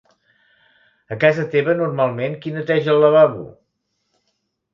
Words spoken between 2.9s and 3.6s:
el lavabo?